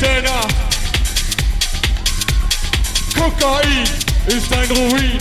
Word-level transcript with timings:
Schöner. 0.00 0.48
Kokain 3.14 3.84
ist 4.28 4.50
ein 4.50 4.70
Ruin. 4.70 5.18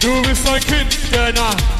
Du 0.00 0.22
bist 0.22 0.48
ein 0.48 0.60
Kind 0.60 0.96
der 1.12 1.30
Nacht. 1.34 1.71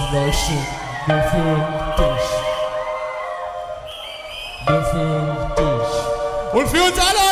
Fascination, 0.00 0.64
Befürchtig. 1.06 2.40
this. 5.56 5.90
Und 6.52 6.68
für 6.68 6.82
uns 6.82 6.98
alle! 6.98 7.29